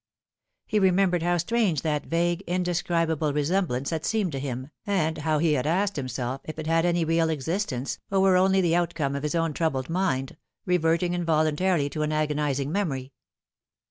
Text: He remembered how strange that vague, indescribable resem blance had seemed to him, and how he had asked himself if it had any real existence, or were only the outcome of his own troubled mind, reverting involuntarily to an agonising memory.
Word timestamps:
He 0.65 0.79
remembered 0.79 1.21
how 1.21 1.37
strange 1.37 1.83
that 1.83 2.07
vague, 2.07 2.41
indescribable 2.47 3.33
resem 3.33 3.67
blance 3.67 3.91
had 3.91 4.03
seemed 4.03 4.31
to 4.31 4.39
him, 4.39 4.71
and 4.87 5.19
how 5.19 5.37
he 5.37 5.53
had 5.53 5.67
asked 5.67 5.95
himself 5.95 6.41
if 6.45 6.57
it 6.57 6.65
had 6.65 6.87
any 6.87 7.05
real 7.05 7.29
existence, 7.29 7.99
or 8.09 8.19
were 8.19 8.35
only 8.35 8.61
the 8.61 8.75
outcome 8.75 9.13
of 9.15 9.21
his 9.21 9.35
own 9.35 9.53
troubled 9.53 9.91
mind, 9.91 10.37
reverting 10.65 11.13
involuntarily 11.13 11.87
to 11.91 12.01
an 12.01 12.11
agonising 12.11 12.71
memory. 12.71 13.13